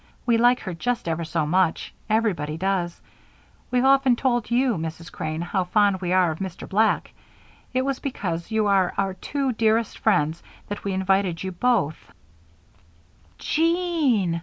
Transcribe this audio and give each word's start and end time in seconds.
We 0.25 0.35
like 0.39 0.61
her 0.61 0.73
just 0.73 1.07
ever 1.07 1.23
so 1.23 1.45
much 1.45 1.93
everybody 2.09 2.57
does. 2.57 2.99
We've 3.69 3.85
often 3.85 4.15
told 4.15 4.49
you, 4.49 4.73
Mrs. 4.73 5.11
Crane, 5.11 5.41
how 5.41 5.63
fond 5.65 6.01
we 6.01 6.11
are 6.11 6.31
of 6.31 6.39
Mr. 6.39 6.67
Black. 6.67 7.13
It 7.71 7.85
was 7.85 7.99
because 7.99 8.49
you 8.49 8.65
are 8.65 8.95
our 8.97 9.13
two 9.13 9.49
very 9.49 9.53
dearest 9.59 9.99
friends 9.99 10.41
that 10.69 10.83
we 10.83 10.91
invited 10.93 11.43
you 11.43 11.51
both" 11.51 12.11
"Je 13.37 13.61
e 13.63 13.73
e 13.75 14.17
e 14.17 14.23
an!" 14.23 14.39